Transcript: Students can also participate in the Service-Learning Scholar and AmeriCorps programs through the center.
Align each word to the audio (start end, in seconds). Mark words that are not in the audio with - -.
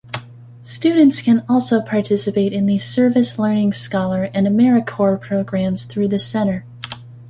Students 0.63 1.21
can 1.21 1.45
also 1.47 1.79
participate 1.79 2.53
in 2.53 2.65
the 2.65 2.79
Service-Learning 2.79 3.71
Scholar 3.71 4.29
and 4.33 4.47
AmeriCorps 4.47 5.21
programs 5.21 5.85
through 5.85 6.07
the 6.07 6.17
center. 6.17 6.65